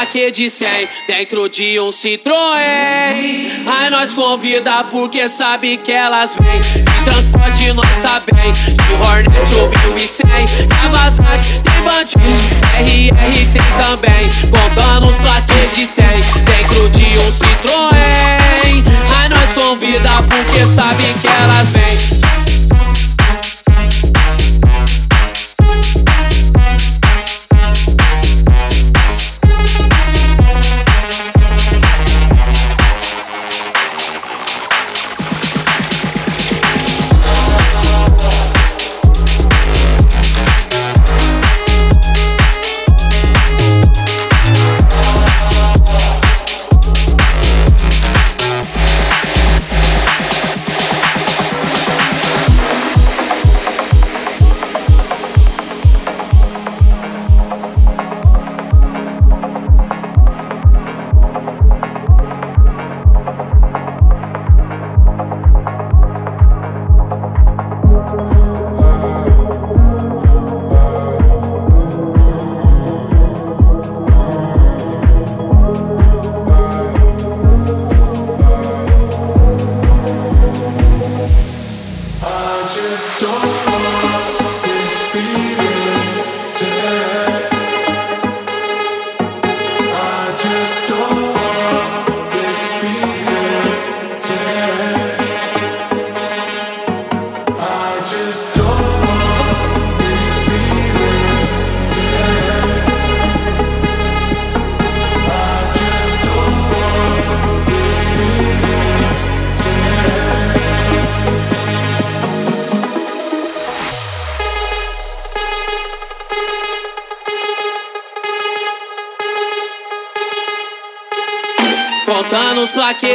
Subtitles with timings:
[0.00, 2.24] Plaquês de 100 dentro de um Citroën.
[3.66, 6.58] Aí nós convida porque sabe que elas vêm.
[6.58, 8.50] De transporte nós tá bem.
[8.50, 10.24] De Hornet ou 1100.
[10.68, 12.24] Kawasaki tem bandido.
[12.78, 14.30] RR tem também.
[14.50, 16.04] Contando os plaquês de 100
[16.44, 18.82] dentro de um Citroën.
[19.20, 22.19] Aí nós convida porque sabe que elas vêm.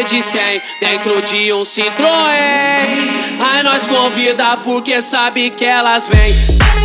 [0.05, 1.89] De 100 dentro de um Citroën.
[3.39, 6.84] Aí nós convida porque sabe que elas vêm.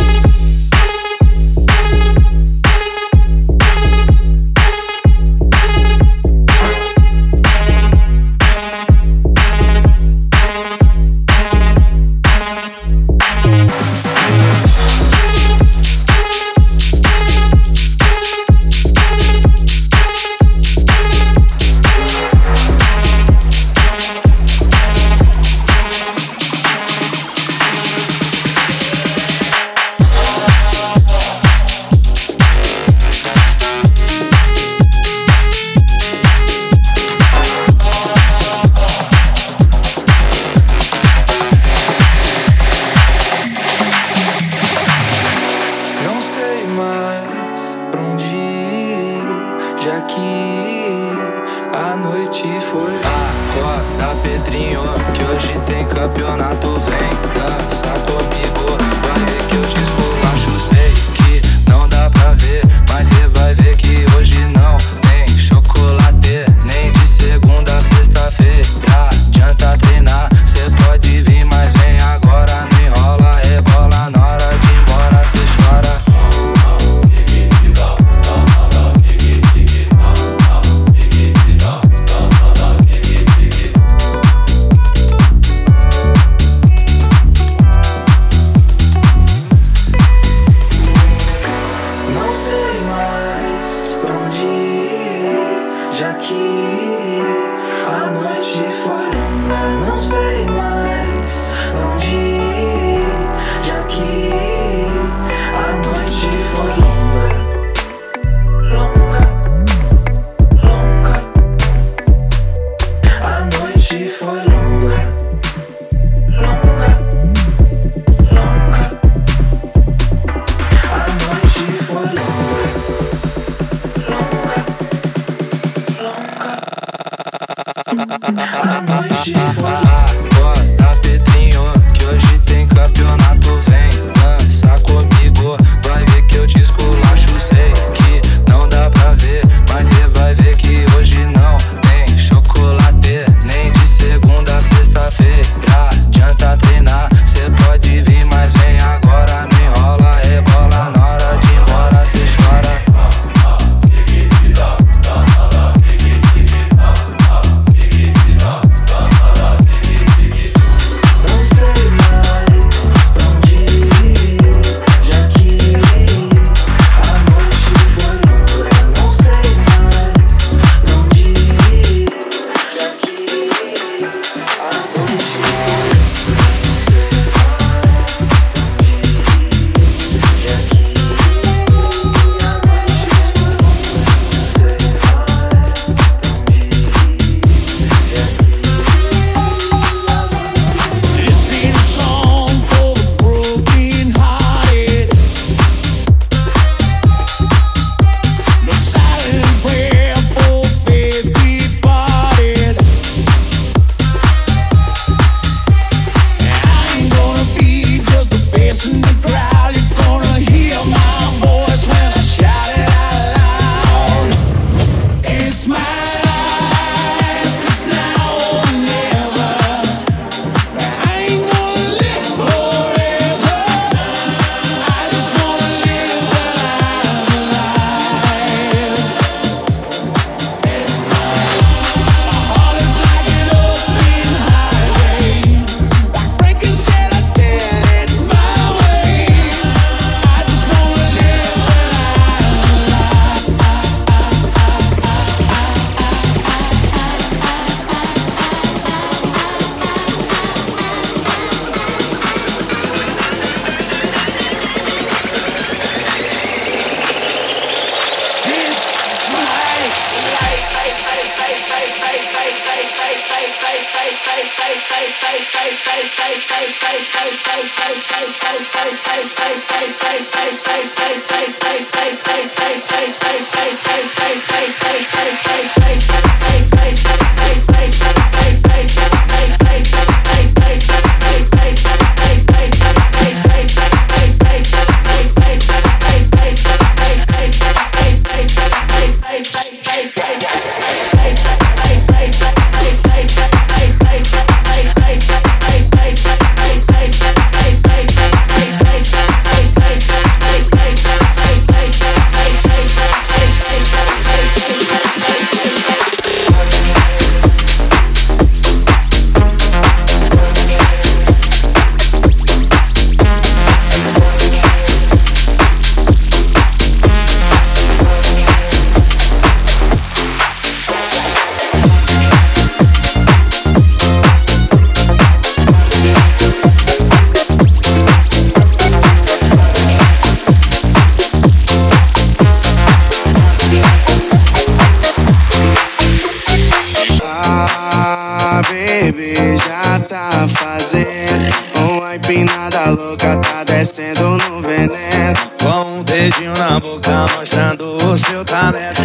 [343.81, 345.39] descendo no veneno.
[345.59, 349.01] Com um dedinho na boca, mostrando o seu talento.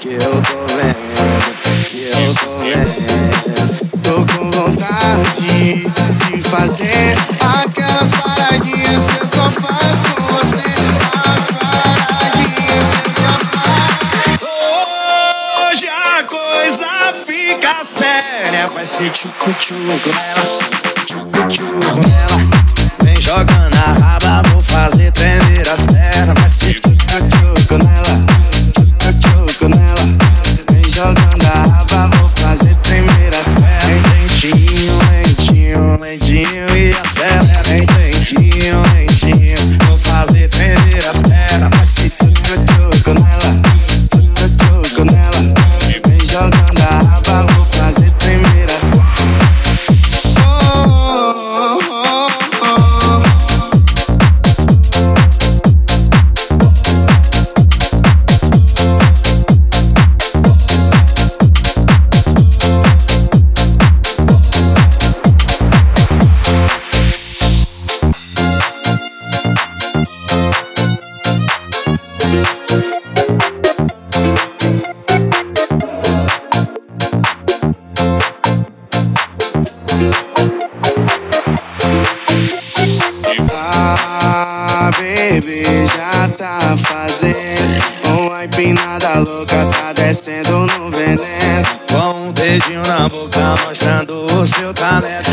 [0.00, 4.02] Que eu tô vendo, que eu tô vendo.
[4.02, 5.86] Tô com vontade
[6.26, 10.64] de fazer aquelas paradinhas que eu só faço com você.
[11.30, 14.48] As paradinhas que eu só faço.
[15.70, 18.66] Hoje a coisa fica séria.
[18.74, 22.39] Vai ser tchucu-tchucu ela, tchucu-tchucu nela.
[23.30, 25.79] Jogando a raba, vou fazer tremer as
[91.90, 95.30] Com um dedinho na boca mostrando o seu talento.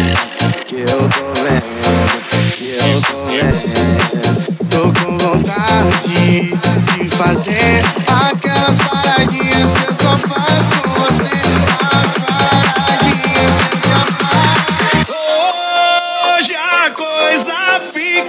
[0.65, 4.67] Que eu tô vendo, que eu tô vendo.
[4.69, 6.51] Tô com vontade
[6.97, 10.46] de fazer Aquelas paradinhas que eu só faço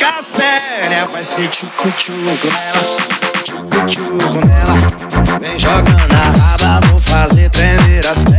[0.08, 1.06] coisa séria.
[1.06, 5.38] Vai ser tchucu-tchucu nela, tchucu-tchucu nela.
[5.40, 8.37] Vem jogando a raba, vou fazer tremer as pernas.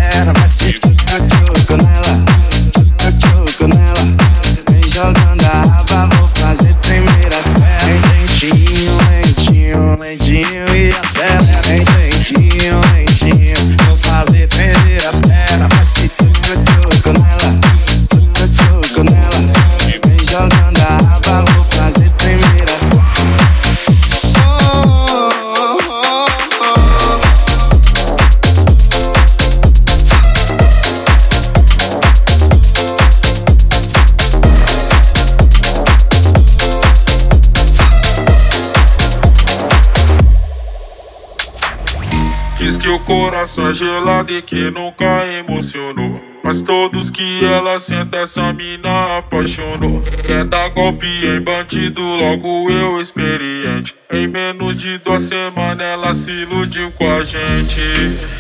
[43.10, 46.22] coração gelado e que nunca emocionou.
[46.44, 50.04] Mas todos que ela senta, essa mina apaixonou.
[50.26, 53.96] Quer dar golpe em bandido, logo eu experiente.
[54.12, 57.82] Em menos de duas semanas ela se iludiu com a gente.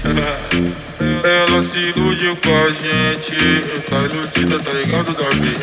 [1.23, 3.35] Ela se iludiu com a gente.
[3.89, 5.55] Tá iludida, tá ligado, Davi?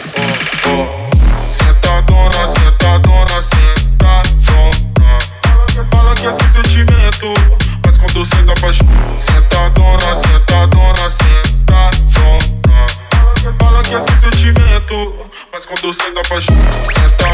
[0.66, 1.10] Ó, oh, ó.
[1.46, 5.18] senta dona, sentadona, sentadona.
[5.90, 7.65] Fala que é seu sentimento
[8.16, 12.86] tu senta pra Sentadona, sentadona, sentadona
[13.58, 15.12] Fala que é sem sentimento
[15.52, 17.25] Mas quando senta pra sentadona.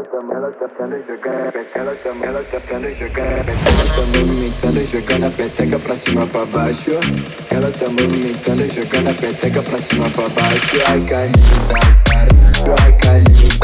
[0.00, 0.52] ela
[3.88, 6.92] tá movimentando, e jogando a peteca pra cima pra baixo.
[7.50, 10.80] Ela tá movimentando, e jogando a peteca pra cima pra baixo.
[10.86, 11.38] Ai, calinda,
[12.82, 13.59] ai, calinda.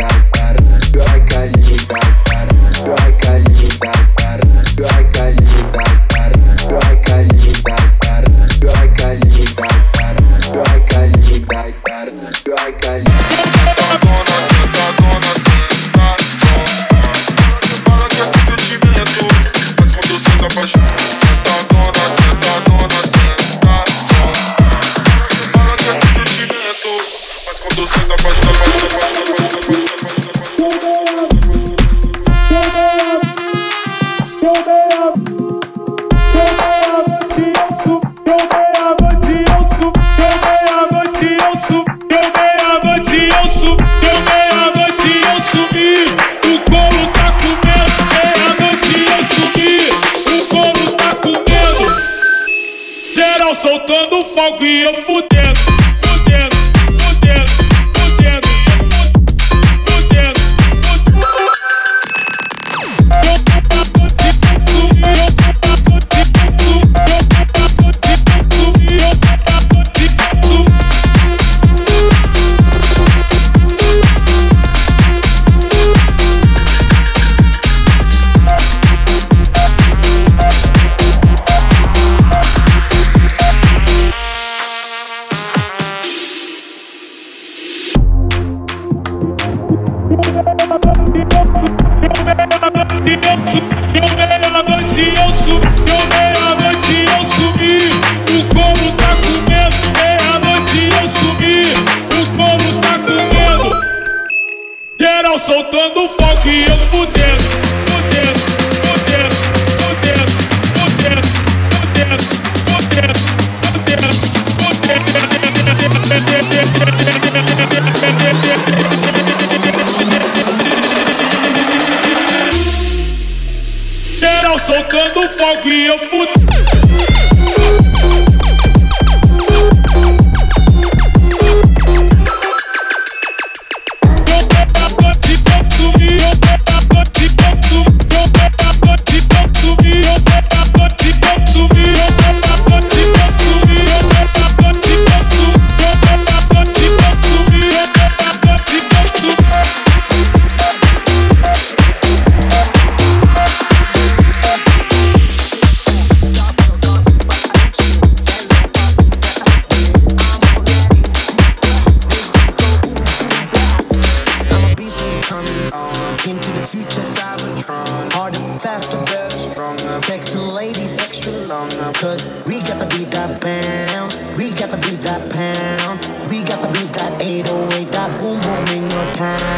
[178.07, 179.56] I won't have time.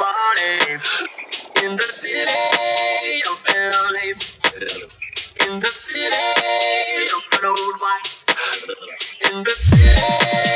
[0.00, 0.80] party
[1.62, 4.08] in the city of LA.
[5.46, 6.16] In the city
[7.16, 8.24] of blood whites.
[9.30, 10.49] In the city.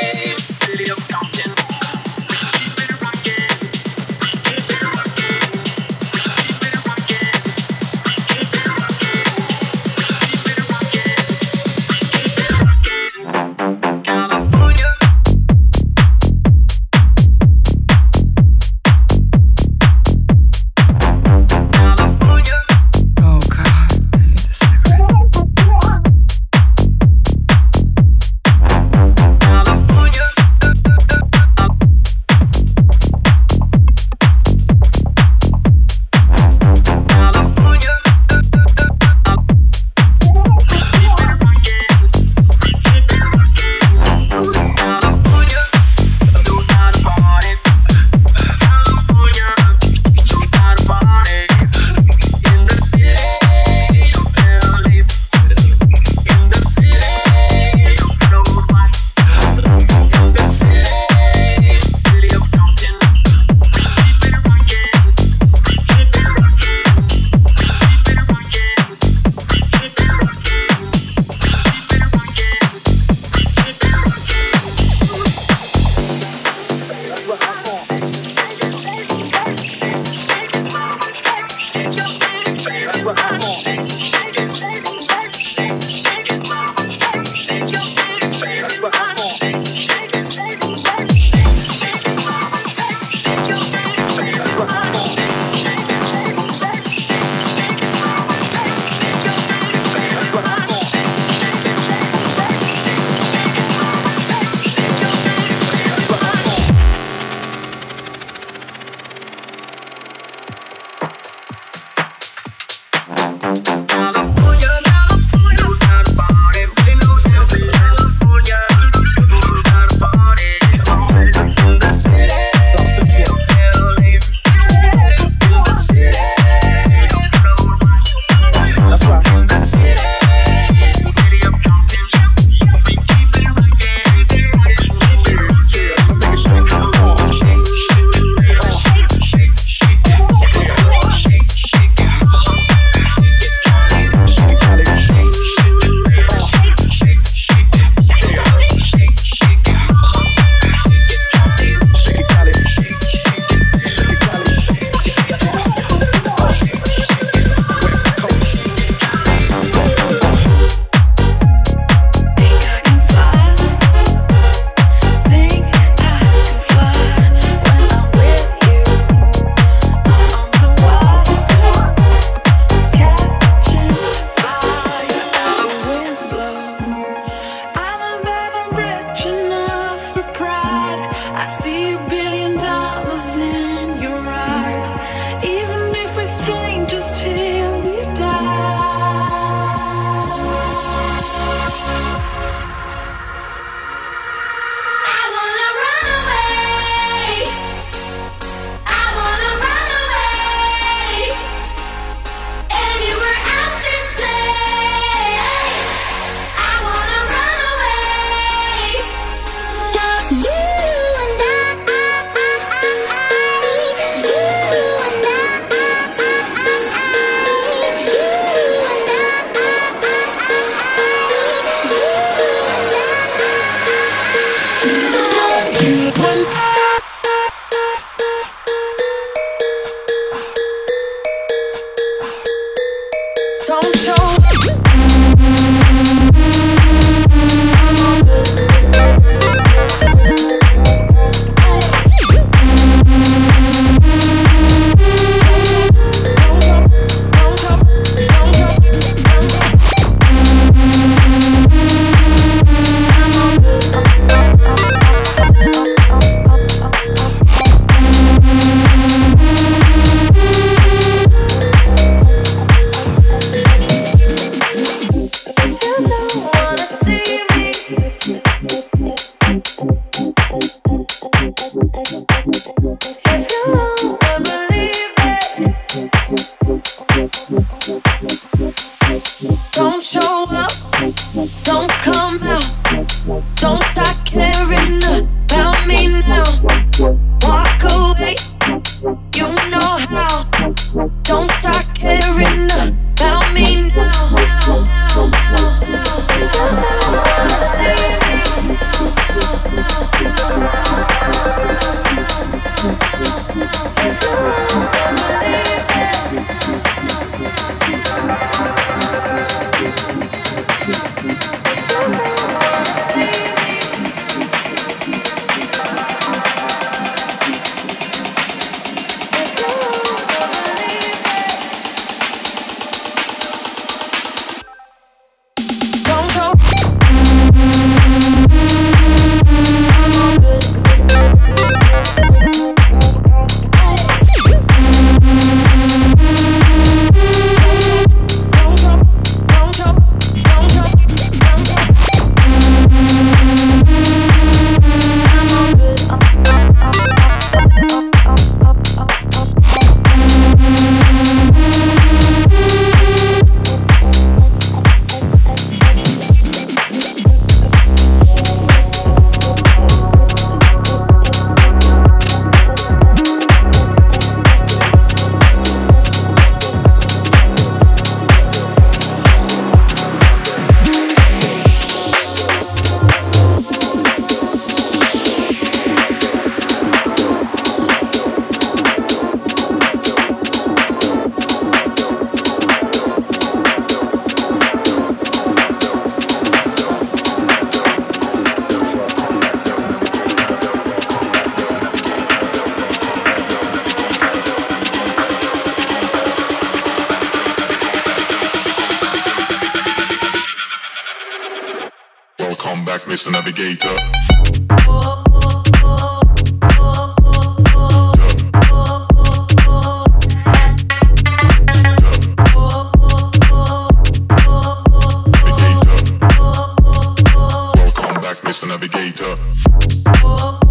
[419.57, 420.64] Oh.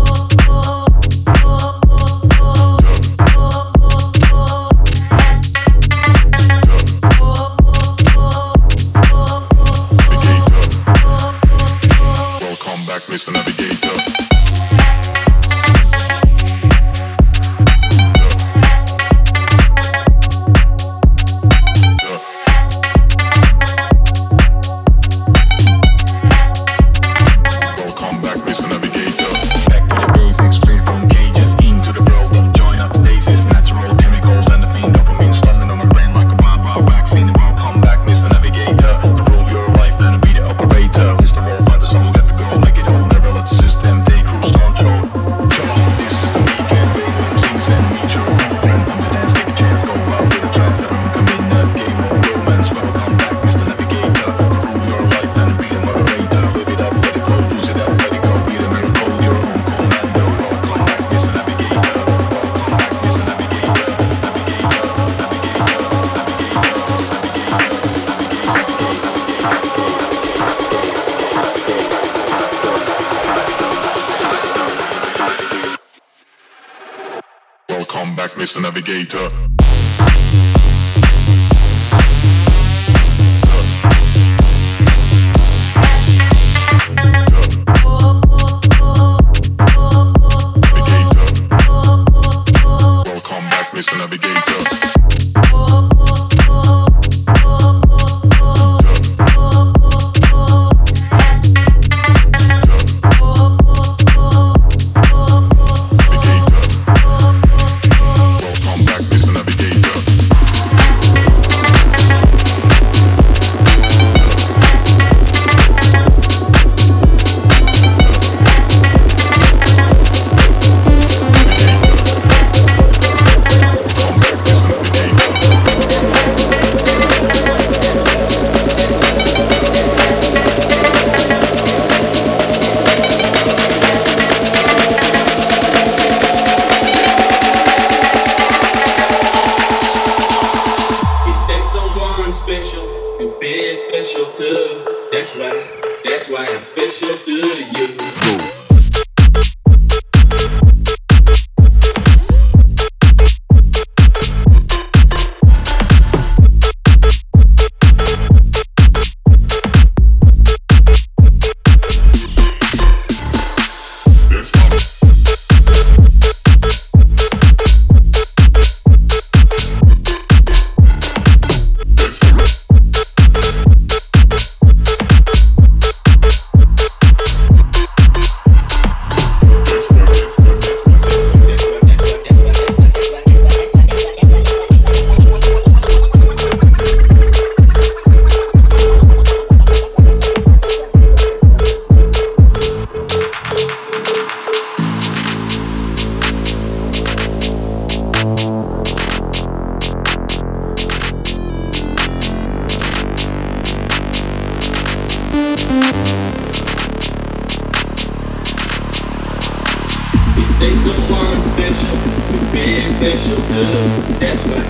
[214.18, 214.62] That's why,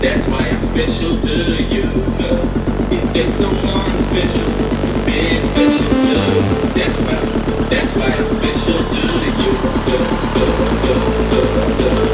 [0.00, 1.84] that's why I'm special to you,
[2.16, 2.48] girl.
[2.90, 4.48] If there's someone special,
[5.04, 6.40] be special too.
[6.78, 7.18] That's why,
[7.68, 9.02] that's why I'm special to
[9.40, 9.52] you,
[9.86, 10.54] girl, girl,
[10.84, 11.00] girl,
[11.30, 12.09] girl, girl.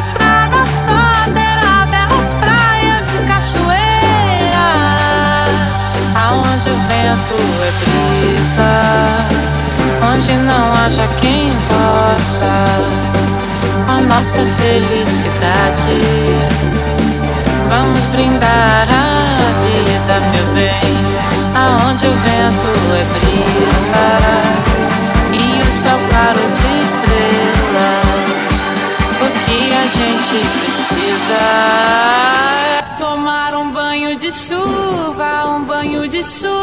[0.00, 3.76] estrada só belas praias e cachoeiras.
[6.14, 8.72] Aonde o vento é brisa
[10.02, 12.52] Onde não haja quem possa.
[13.88, 16.00] A nossa felicidade.
[17.68, 20.94] Vamos brindar a vida, meu bem.
[21.54, 24.08] Aonde o vento é brisa
[25.34, 27.59] E o céu claro de estrelas
[30.22, 31.38] gente precisa
[32.98, 36.60] tomar um banho de chuva, um banho de chuva.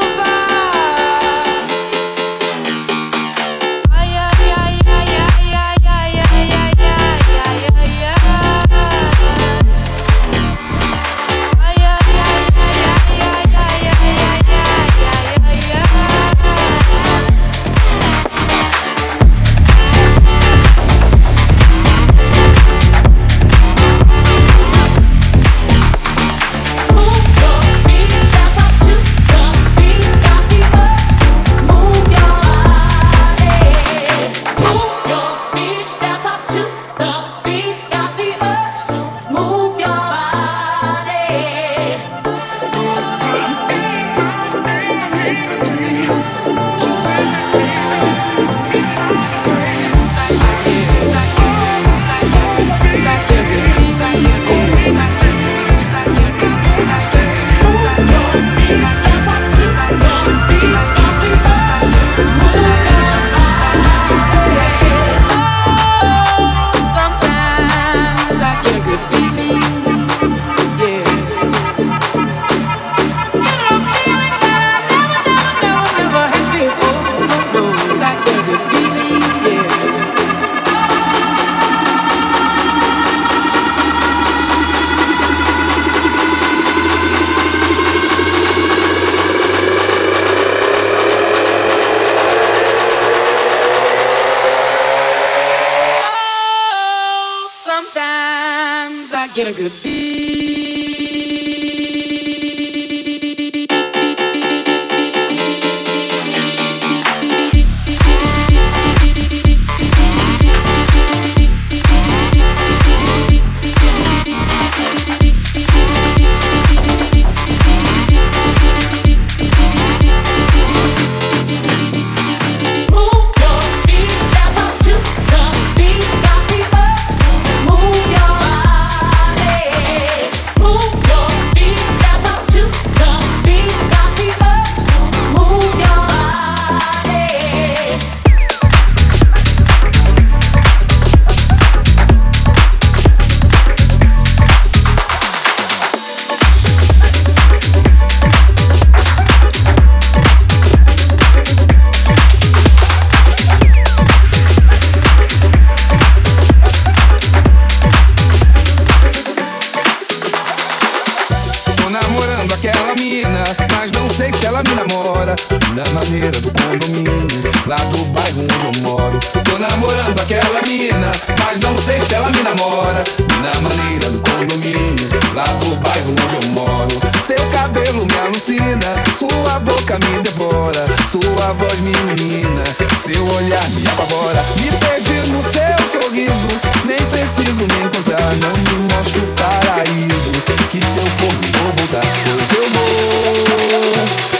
[164.47, 165.35] Ela me namora.
[165.75, 167.27] Na maneira do condomínio,
[167.67, 169.19] lá do bairro onde eu moro.
[169.43, 171.11] Tô namorando aquela mina,
[171.43, 173.03] mas não sei se ela me namora.
[173.43, 176.87] Na maneira do condomínio, lá do bairro onde eu moro.
[177.25, 182.63] Seu cabelo me alucina, sua boca me devora, sua voz me ilumina,
[183.03, 184.43] seu olhar me apavora.
[184.61, 186.47] Me perdi no seu sorriso,
[186.85, 190.37] nem preciso me encontrar, não me mostra o paraíso.
[190.71, 194.36] Que se eu for, vou voltar, pois eu vou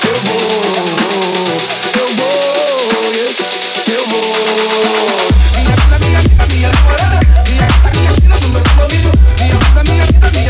[5.99, 7.19] minha vida, minha namorada,
[7.49, 10.46] minha casa, minha vida, do meu condomínio, minha casa, minha vida, minha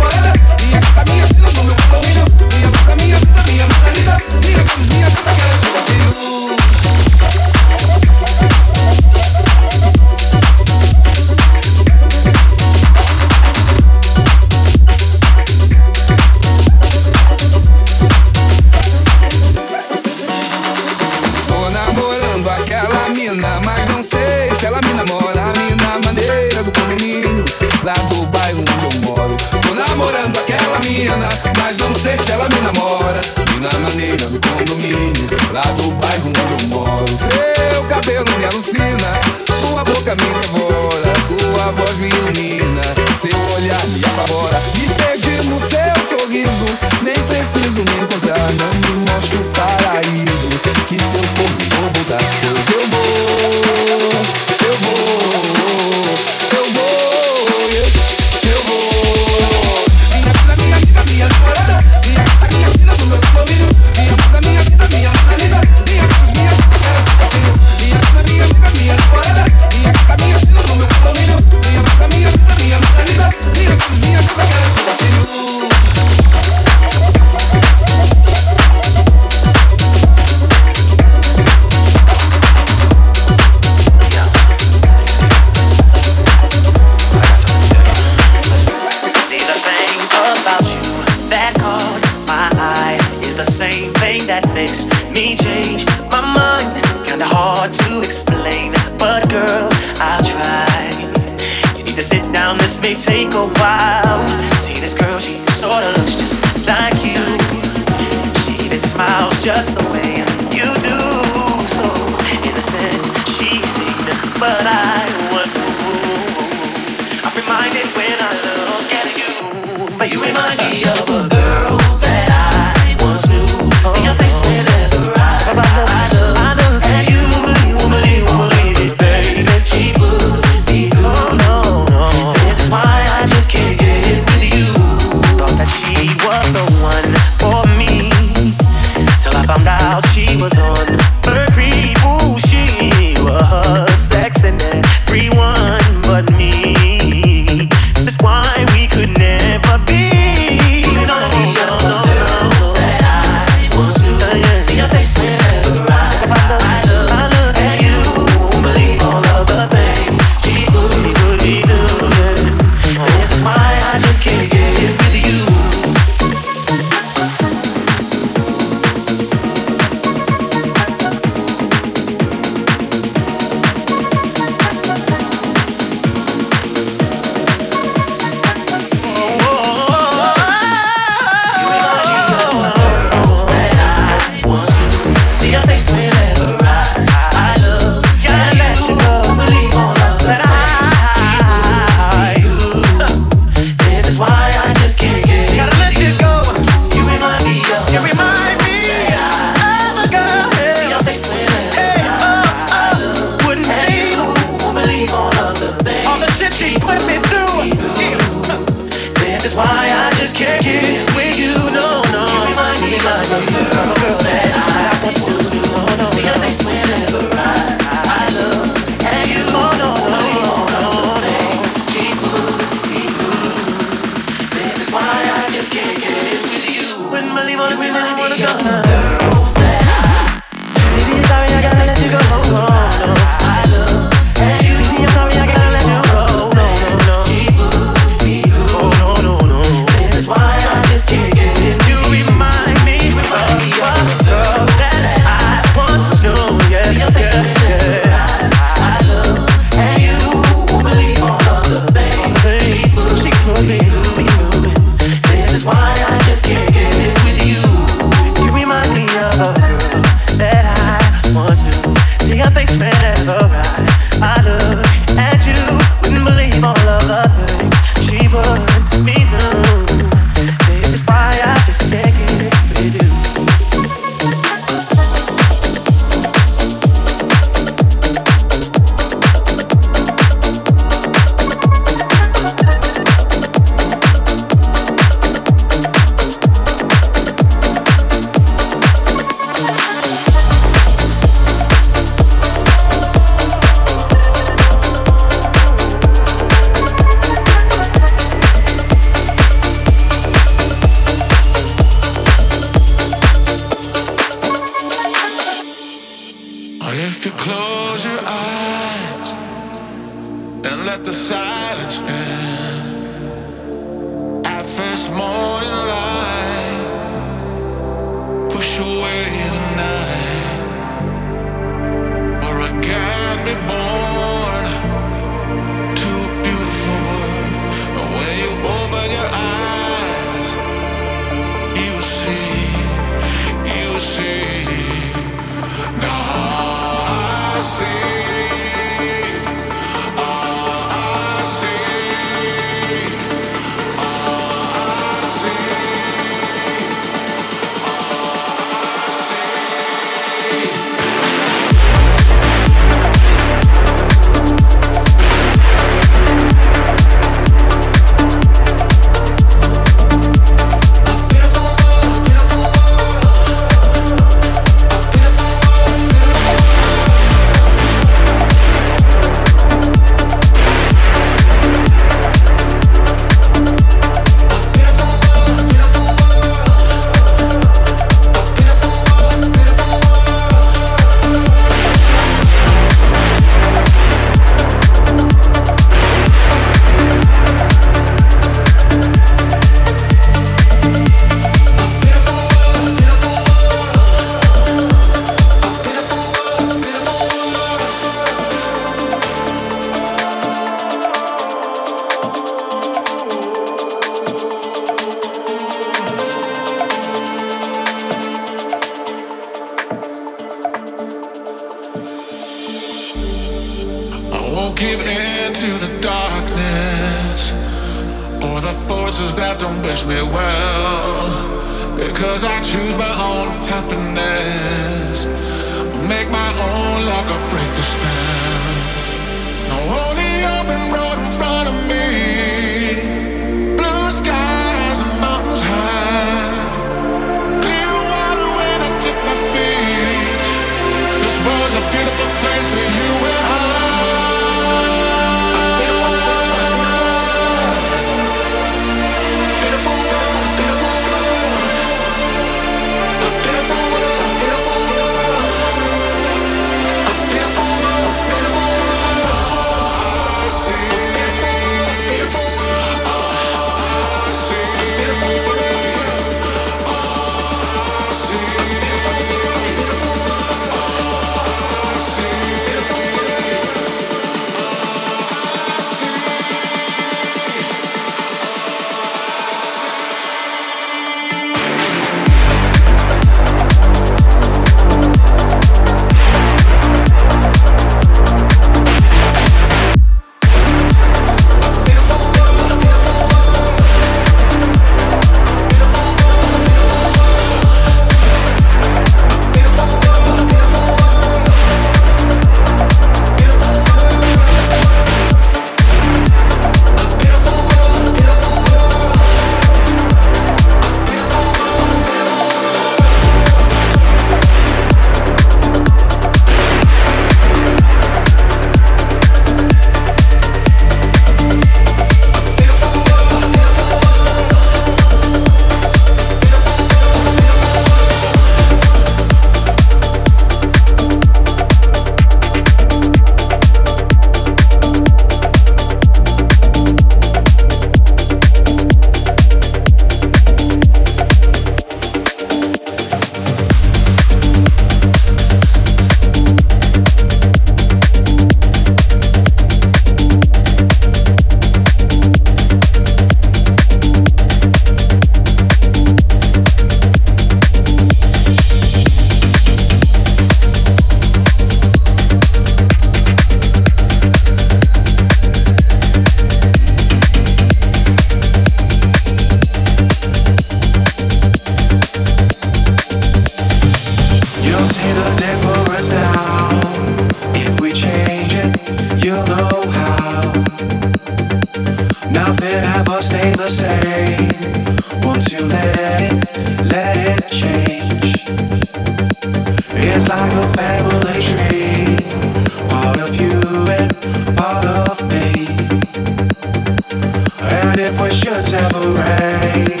[597.94, 600.00] But if we should separate,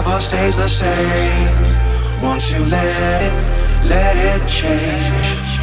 [0.05, 1.47] never stays the same
[2.21, 3.33] once you let it,
[3.87, 5.59] let it change.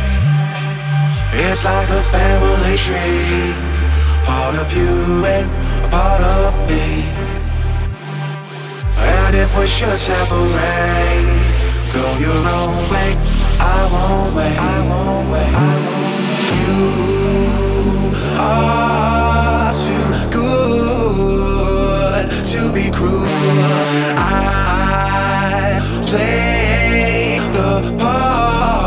[1.32, 3.55] It's like a family tree,
[4.24, 5.47] part of you and
[5.84, 7.05] a part of me.
[8.99, 11.26] And if we should separate,
[11.93, 13.11] go your own way,
[13.61, 15.55] I won't wait, I won't wait.
[15.55, 16.61] I won't wait.
[16.61, 18.99] You are.
[22.73, 23.25] be cruel.
[24.16, 28.85] I play the part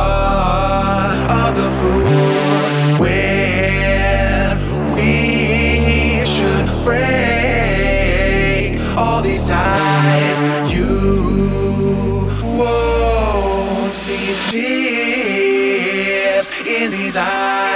[1.31, 4.57] of the fool where
[4.95, 10.41] we should break all these ties.
[10.73, 17.72] You won't see tears in these eyes.